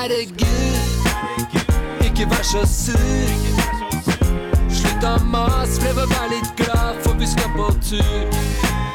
[0.00, 0.76] herregud,
[2.04, 3.30] ikke vær så sur.
[4.70, 8.40] Slutt å mase, prøv å være litt glad, for vi skal på tur.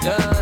[0.06, 0.35] Yeah.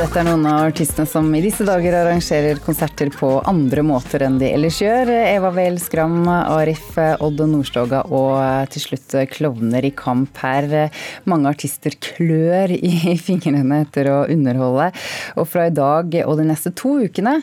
[0.00, 4.38] Dette er noen av artistene som i disse dager arrangerer konserter på andre måter enn
[4.40, 5.10] de ellers gjør.
[5.12, 10.88] Eva Wehl Skram, Arif Odd Nordstoga og til slutt Klovner i kamp her.
[11.28, 14.88] Mange artister klør i fingrene etter å underholde.
[15.36, 17.36] Og fra i dag og de neste to ukene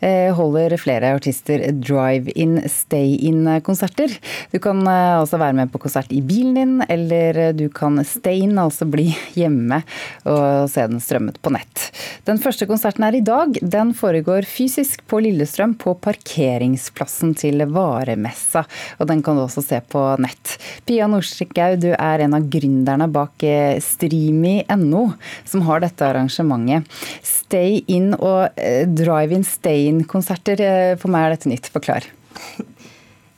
[0.00, 4.16] eh, holder flere artister drive-in, stay-in-konserter.
[4.54, 8.46] Du kan eh, altså være med på konsert i bilen din, eller du kan stay
[8.48, 9.82] in, altså bli hjemme
[10.24, 11.89] og se den strømmet på nett.
[12.28, 13.56] Den første konserten er i dag.
[13.62, 18.64] Den foregår fysisk på Lillestrøm, på parkeringsplassen til Varemessa.
[18.98, 20.56] Og den kan du også se på nett.
[20.88, 25.04] Pia Nordstrikhaug, du er en av gründerne bak eh, Streamy.no,
[25.48, 26.88] som har dette arrangementet.
[27.26, 30.64] Stay in og eh, drive-in, stay-in-konserter.
[30.66, 31.72] Eh, for meg er dette nytt.
[31.74, 32.10] Forklar.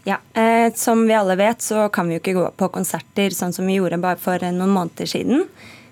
[0.05, 3.53] Ja, eh, Som vi alle vet, så kan vi jo ikke gå på konserter sånn
[3.55, 5.45] som vi gjorde bare for noen måneder siden.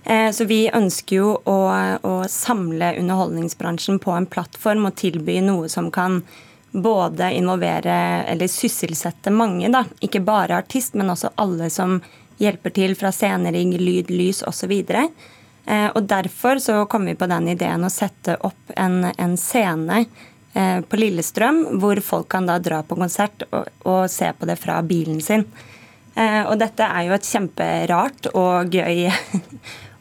[0.05, 1.59] Eh, så vi ønsker jo å,
[2.03, 6.23] å, samle underholdningsbransjen på en plattform og tilby noe som kan
[6.71, 9.85] både involvere eller sysselsette mange, da.
[10.01, 11.99] Ikke bare artist, men også alle som
[12.41, 14.73] hjelper til fra scenering, lyd, lys osv.
[14.81, 20.05] Eh, og derfor så kom vi på den ideen å sette opp en, en scene
[20.55, 24.57] eh, på Lillestrøm, hvor folk kan da dra på konsert og, og se på det
[24.63, 25.45] fra bilen sin.
[26.21, 29.07] Og dette er jo et kjemperart og gøy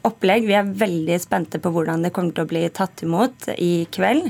[0.08, 0.47] opplegg.
[0.47, 4.30] Vi er veldig spente på hvordan det kommer til å bli tatt imot i kveld.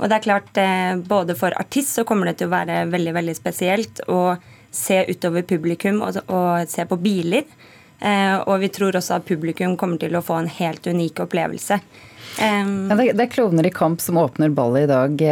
[0.00, 3.14] Og det er klart, eh, Både for artist så kommer det til å være veldig
[3.14, 4.36] veldig spesielt å
[4.70, 7.44] se utover publikum og, og se på biler.
[8.00, 11.80] Eh, og vi tror også at publikum kommer til å få en helt unik opplevelse.
[12.40, 15.22] Um, ja, det, er Klovner i kamp som åpner ballet i dag.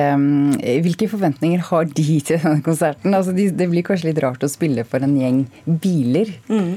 [0.82, 3.14] Hvilke forventninger har de til denne konserten?
[3.14, 6.34] Altså, det blir kanskje litt rart å spille for en gjeng biler?
[6.50, 6.74] Mm.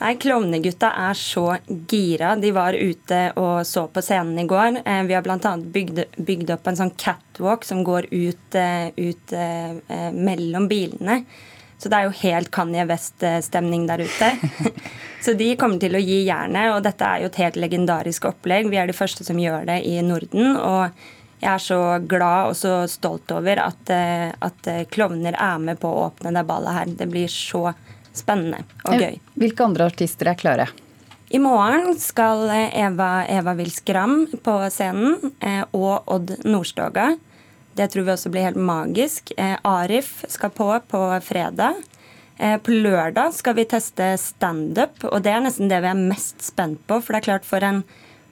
[0.00, 2.32] Nei, Klovnegutta er så gira.
[2.40, 4.80] De var ute og så på scenen i går.
[4.80, 5.52] Eh, vi har bl.a.
[5.60, 11.18] Bygd, bygd opp en sånn catwalk som går ut, eh, ut eh, mellom bilene.
[11.76, 14.32] Så det er jo helt Kanye West-stemning der ute.
[15.24, 18.72] Så de kommer til å gi jernet, og dette er jo et helt legendarisk opplegg.
[18.72, 20.56] Vi er de første som gjør det i Norden.
[20.56, 21.08] og
[21.40, 23.88] jeg er så glad og så stolt over at,
[24.44, 26.90] at klovner er med på å åpne det ballet her.
[27.00, 27.70] Det blir så
[28.20, 29.18] spennende og gøy.
[29.40, 30.68] Hvilke andre artister er klare?
[31.30, 37.12] I morgen skal Eva, Eva Wilskram på scenen, eh, og Odd Nordstoga.
[37.78, 39.30] Det tror vi også blir helt magisk.
[39.38, 41.78] Eh, Arif skal på på fredag.
[42.40, 46.42] Eh, på lørdag skal vi teste standup, og det er nesten det vi er mest
[46.42, 46.98] spent på.
[46.98, 47.84] For det er klart, for en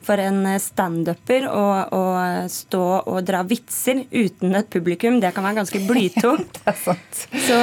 [0.05, 1.65] for en standuper å,
[1.95, 2.03] å
[2.51, 6.61] stå og dra vitser uten et publikum, det kan være ganske blytungt.
[7.49, 7.59] så,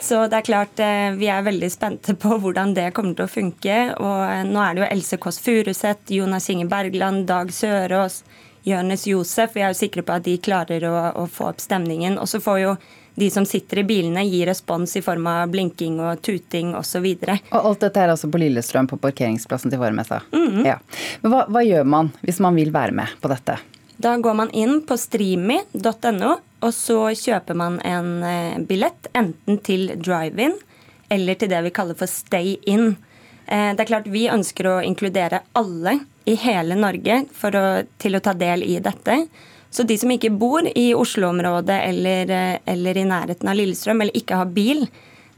[0.00, 3.32] så, det er klart eh, vi er veldig spente på hvordan det kommer til å
[3.32, 3.78] funke.
[3.98, 8.22] Og eh, nå er det jo Else Kåss Furuseth, Jonas Inge Bergland, Dag Sørås,
[8.68, 9.56] Jonis Josef.
[9.56, 12.18] Vi er jo sikre på at de klarer å, å få opp stemningen.
[12.22, 12.74] Og så får jo
[13.14, 17.04] de som sitter i bilene, gir respons i form av blinking og tuting osv.
[17.04, 20.22] Og, og alt dette er altså på Lillestrøm, på parkeringsplassen til varemessa?
[20.32, 20.66] Mm -hmm.
[20.66, 20.78] ja.
[21.20, 23.58] Men hva, hva, gjør man hvis man vil være med på dette?
[23.96, 29.92] Da går man inn på streamy.no, og så kjøper man en eh, billett enten til
[29.96, 30.54] drive-in
[31.08, 32.96] eller til det vi kaller for stay in.
[33.46, 38.20] Eh, det er klart Vi ønsker å inkludere alle i hele Norge å, til å
[38.20, 39.26] ta del i dette.
[39.72, 44.16] Så de som ikke bor i Oslo-området eller, eh, eller, i nærheten av Lillestrøm, eller
[44.16, 44.84] ikke har bil,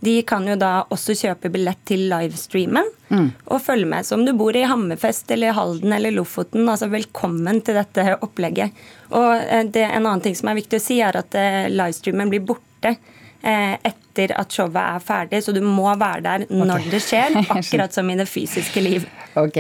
[0.04, 3.28] de kan jo da også kjøpe billett til livestreamen mm.
[3.46, 4.04] og følge med.
[4.04, 8.74] Så om du bor i Hammerfest eller Halden eller Lofoten, altså velkommen til dette opplegget.
[9.14, 12.34] Og eh, det, en annen ting som er viktig å si, er at eh, livestreamen
[12.34, 12.96] blir borte
[13.44, 16.92] etter at showet er ferdig, så du må være der når okay.
[16.94, 19.04] det skjer, akkurat som i det fysiske liv.
[19.36, 19.58] Ok.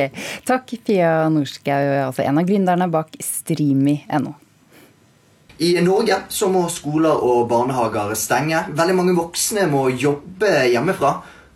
[0.48, 4.32] Takk, Pia Norskau, altså en av gründerne bak Streamy.no.
[5.58, 8.64] I Norge så må skoler og barnehager stenge.
[8.74, 11.12] Veldig mange voksne må jobbe hjemmefra.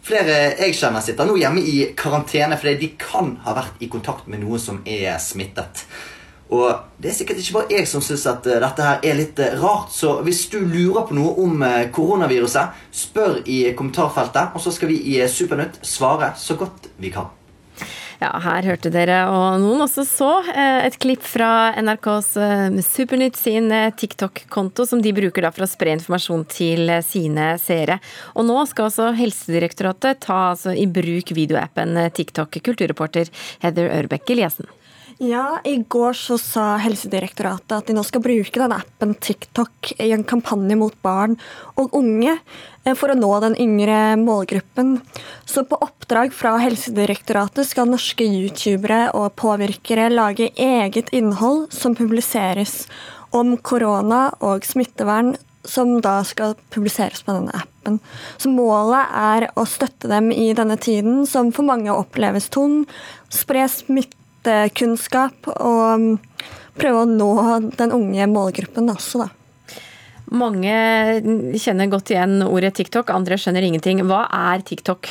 [0.07, 4.29] Flere jeg kjenner sitter nå hjemme i karantene fordi de kan ha vært i kontakt
[4.31, 5.83] med noen som er smittet.
[6.55, 9.39] Og Det er sikkert ikke bare jeg som syns at eh, dette her er litt
[9.43, 9.93] eh, rart.
[9.93, 14.91] Så hvis du lurer på noe om eh, koronaviruset, spør i kommentarfeltet, og så skal
[14.91, 17.29] vi i Supernytt svare så godt vi kan.
[18.19, 23.39] Ja, her hørte dere, og noen også så, eh, et klipp fra NRKs eh, Supernytt
[23.39, 28.01] sin eh, TikTok-konto, som de bruker da for å spre informasjon til sine seere.
[28.35, 32.59] Og nå skal også Helsedirektoratet ta altså, i bruk videoappen TikTok.
[32.59, 33.31] Kulturreporter
[33.63, 34.67] Heather Ørbeck Eliassen.
[35.19, 40.13] Ja, I går så sa Helsedirektoratet at de nå skal bruke denne appen TikTok i
[40.15, 41.35] en kampanje mot barn
[41.75, 45.01] og unge eh, for å nå den yngre målgruppen.
[45.43, 52.85] Så på oppdrag fra Helsedirektoratet skal norske youtubere og påvirkere lage eget innhold som publiseres
[53.35, 55.35] om korona og smittevern,
[55.67, 57.99] som da skal publiseres på denne appen.
[58.39, 62.85] Så målet er å støtte dem i denne tiden, som for mange oppleves tung,
[63.35, 64.18] spre smitte
[64.77, 66.07] kunnskap og um,
[66.79, 67.33] prøve å nå
[67.79, 69.33] den unge målgruppen også, da.
[70.29, 70.73] Mange
[71.57, 74.03] kjenner godt igjen ordet TikTok, andre skjønner ingenting.
[74.05, 75.09] Hva er TikTok?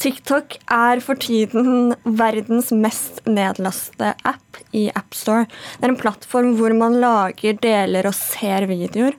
[0.00, 5.48] TikTok er for tiden verdens mest nedlaste app i AppStore.
[5.76, 9.18] Det er en plattform hvor man lager, deler og ser videoer.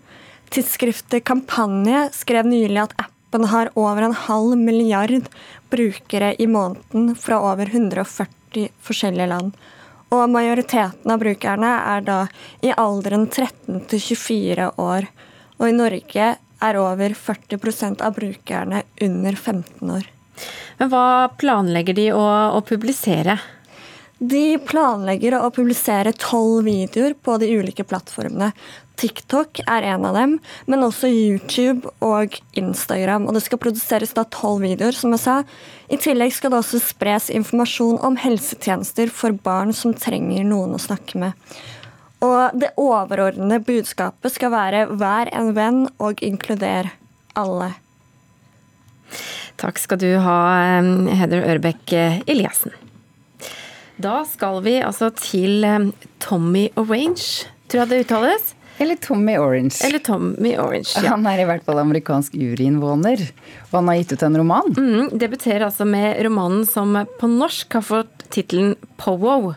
[0.52, 5.28] Tidsskriftet Kampanje skrev nylig at appen har over en halv milliard
[5.72, 9.52] brukere i måneden fra over 140 40 forskjellige land.
[10.12, 12.18] Og majoriteten av brukerne er da
[12.62, 15.08] i alderen 13 til 24 år.
[15.60, 20.04] Og i Norge er over 40% av brukerne under 15 år.
[20.80, 22.26] Men hva planlegger de å,
[22.58, 23.38] å publisere?
[24.20, 28.52] De planlegger å publisere tolv videoer på de ulike plattformene.
[29.02, 30.38] TikTok er en av dem,
[30.70, 33.26] men også YouTube og Instagram.
[33.26, 35.38] Og det skal produseres da tolv videoer, som jeg sa.
[35.90, 40.82] I tillegg skal det også spres informasjon om helsetjenester for barn som trenger noen å
[40.82, 41.38] snakke med.
[42.22, 46.92] Og det overordnede budskapet skal være 'vær en venn og inkluder
[47.36, 47.74] alle'.
[49.58, 51.94] Takk skal du ha, Heather Ørbekk
[52.28, 52.72] Eliassen.
[54.02, 55.66] Da skal vi altså til
[56.20, 58.56] Tommy Orange, tror jeg det uttales?
[58.82, 59.78] Eller Tommy Orange.
[59.86, 61.12] Eller Tommy Orange, ja.
[61.14, 63.22] Han er i hvert fall amerikansk juryinnvåner,
[63.70, 64.72] og han har gitt ut en roman.
[64.74, 69.54] Mm, debuterer altså med romanen som på norsk har fått tittelen Powo.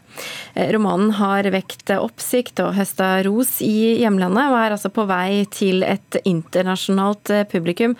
[0.53, 5.47] Eh, romanen har vekt oppsikt og høsta ros i hjemlandet, og er altså på vei
[5.49, 7.97] til et internasjonalt eh, publikum.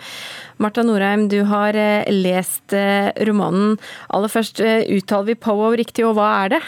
[0.61, 2.77] Marta Norheim, du har eh, lest
[3.25, 3.79] romanen.
[4.13, 6.65] Aller først, uttaler vi Powo riktig, og hva er det?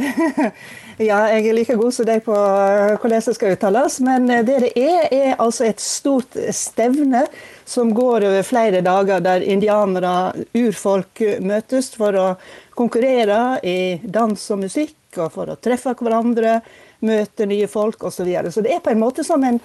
[1.08, 3.98] ja, jeg er like god som deg på eh, hvordan det skal uttales.
[4.04, 7.24] Men eh, det det er, er altså et stort stevne
[7.68, 10.14] som går over flere dager, der indianere,
[10.58, 12.28] urfolk, møtes for å
[12.76, 16.60] konkurrere i dans og musikk, og for å treffe hverandre,
[17.06, 18.20] møte nye folk osv.
[18.20, 18.52] Så, videre.
[18.52, 19.60] så det er på en måte som en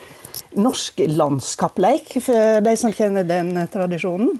[0.56, 4.38] norsk landskappleik, for de som kjenner den tradisjonen.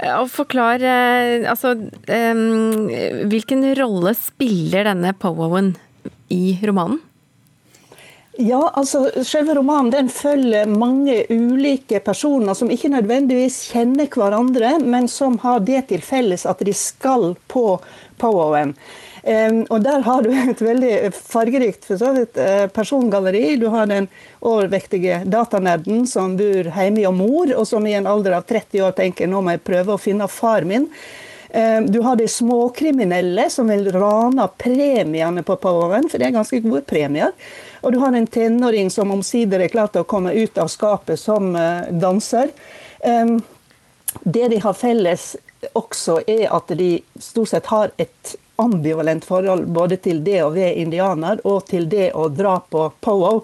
[0.00, 0.80] Og forklar,
[1.50, 1.74] altså
[3.28, 5.74] Hvilken rolle spiller denne powowen
[6.32, 7.02] i romanen?
[8.40, 15.10] Ja, altså selve romanen den følger mange ulike personer som ikke nødvendigvis kjenner hverandre, men
[15.12, 17.64] som har det til felles at de skal på
[18.22, 18.72] powowen.
[19.22, 23.56] Og Der har du et veldig fargerikt vidt, uh, persongalleri.
[23.60, 24.08] Du har den
[24.40, 28.94] overvektige datanerden som bor hjemme hos mor, og som i en alder av 30 år
[28.96, 30.88] tenker nå må jeg prøve å finne far min.
[31.50, 36.84] Du har de småkriminelle som vil rane premiene på Powen, for det er ganske gode
[36.86, 37.32] premier.
[37.82, 41.50] Og du har en tenåring som omsider er klart å komme ut av skapet som
[41.58, 42.54] uh, danser.
[44.22, 45.36] Det de har felles
[45.72, 50.76] også, er at de stort sett har et ambivalent forhold både til det å være
[50.82, 53.42] indianer og til det å dra på powow.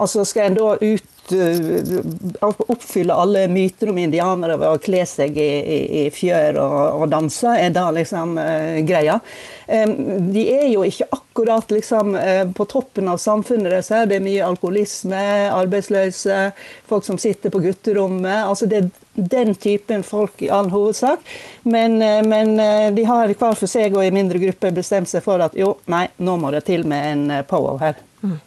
[0.00, 5.36] Altså skal en da ut uh, oppfylle alle myter om indianere ved å kle seg
[5.36, 9.20] i, i, i fjør og, og, danse, er da liksom uh, greia.
[9.66, 13.88] Um, de er jo ikke akkurat liksom uh, på toppen av samfunnet deres.
[14.08, 15.22] Det er mye alkoholisme,
[15.54, 16.50] arbeidsløse,
[16.88, 18.44] folk som sitter på gutterommet.
[18.44, 21.20] altså det er den typen folk i all hovedsak.
[21.62, 25.24] Men, eh, men, eh, de har hver for seg og i mindre grupper bestemt seg
[25.24, 27.98] for at jo, nei, nå må det til med en power her.
[28.22, 28.38] Mm.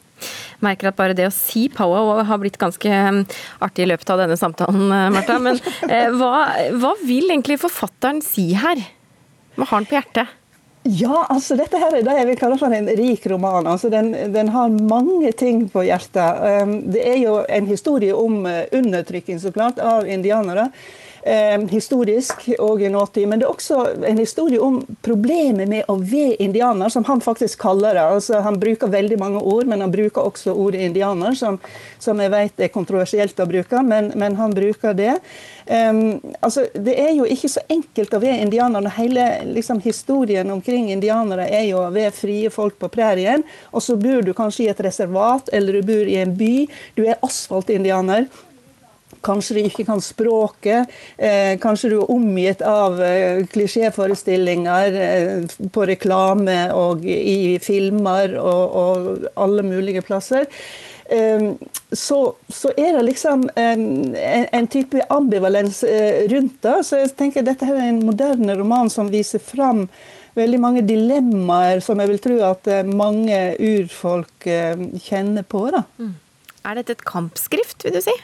[0.63, 2.89] Merker at bare det å si power har blitt ganske
[3.61, 5.39] artig i løpet av denne samtalen, Martha.
[5.39, 5.59] Men
[5.89, 6.47] eh, hva,
[6.79, 8.79] hva vil egentlig forfatteren si her?
[9.57, 10.39] Hva har han på hjertet?
[10.83, 13.69] Ja, altså dette her er det jeg vil kalle for en rik roman.
[13.71, 16.41] Altså den, den, har mange ting på hjertet.
[16.63, 20.67] Um, det er jo en historie om uh, undertrykking så klart, av indianere.
[21.25, 23.29] Um, historisk og i nåtid.
[23.31, 23.77] Men det er også
[24.09, 28.03] en historie om problemet med å være indianer, som han faktisk kaller det.
[28.17, 31.61] Altså, han bruker veldig mange ord, men han bruker også ordet indianer, som,
[32.03, 35.15] som jeg vet er kontroversielt å bruke, men, men han bruker det.
[35.63, 38.91] Um, altså, det er jo ikke så enkelt å være indianer.
[38.99, 43.47] Hele liksom, historien omkring indianere er jo å være frie folk på prærien.
[43.71, 46.57] Og så bor du kanskje i et reservat, eller du bor i en by.
[46.99, 48.27] Du er asfaltindianer.
[49.23, 50.91] Kanskje du ikke kan språket.
[51.17, 58.79] Eh, kanskje du er omgitt av eh, klisjéforestillinger eh, på reklame og i filmer og,
[58.83, 60.49] og alle mulige plasser.
[61.05, 61.51] Eh,
[61.91, 64.15] så, så, er det liksom en,
[64.51, 66.77] en, type ambivalens eh, rundt det.
[66.87, 69.87] Så jeg tenker dette er en moderne roman som viser fram
[70.33, 74.47] veldig mange dilemmaer som jeg vil tro at eh, mange urfolk
[75.03, 75.67] kjenner på.
[75.75, 75.83] Da.
[75.99, 76.15] Mm.
[76.63, 78.15] Er dette et kampskrift, vil du si?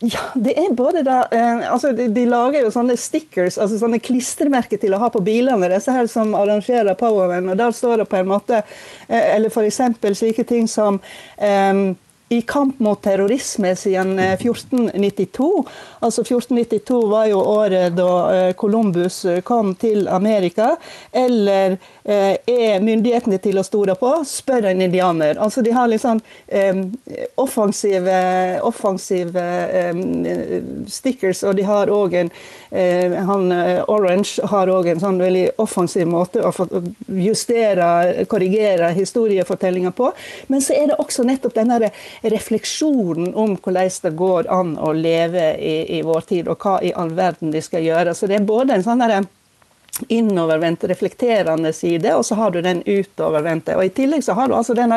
[0.00, 3.98] Ja, det er både da eh, altså de, de, lager jo sånne stickers, altså sånne
[3.98, 7.50] klistremerker til å ha på bilene, disse her som arrangerer Powerman.
[7.50, 9.80] og Der står det på en måte eh, Eller f.eks.
[10.20, 11.00] slike ting som
[11.34, 11.74] eh,
[12.28, 15.64] i kamp mot terrorisme siden 1492.
[15.66, 20.76] Eh, altså 1492 var jo året da eh, Columbus kom til Amerika.
[21.12, 25.36] Eller Eh, er myndighetene til å stole på, spør en indianer.
[25.44, 26.22] Altså De har litt sånn
[27.36, 28.14] offensive,
[28.64, 29.42] offensive
[30.88, 32.32] stickers, og de har òg en
[33.28, 33.52] han
[33.88, 36.52] Orange har òg en sånn veldig offensiv måte å
[37.16, 40.10] justere, korrigere historiefortellinga på.
[40.52, 41.90] Men så er det også nettopp denne
[42.22, 46.92] refleksjonen om hvordan det går an å leve i, i vår tid, og hva i
[46.92, 48.14] all verden de skal gjøre.
[48.14, 49.24] Så det er både en sånn derre
[50.08, 53.76] innovervendt, reflekterende side, og så har du den utovervendte.
[53.76, 54.94] Og I tillegg så har du altså den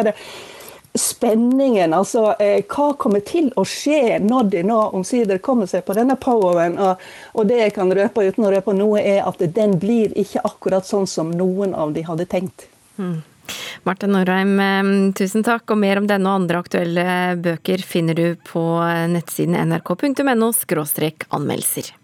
[0.93, 1.93] spenningen.
[1.93, 6.17] altså eh, Hva kommer til å skje når de nå omsider kommer seg på denne
[6.19, 6.77] poweren?
[6.77, 7.01] Og,
[7.33, 10.87] og, det jeg kan røpe uten å røpe noe, er at den blir ikke akkurat
[10.87, 12.67] sånn som noen av de hadde tenkt.
[12.97, 13.21] Mm.
[13.87, 15.69] Marte Norheim, eh, tusen takk.
[15.71, 17.07] Og mer om denne og andre aktuelle
[17.41, 18.65] bøker finner du på
[19.11, 20.51] nettsiden nrk.no
[21.29, 22.00] anmeldelser.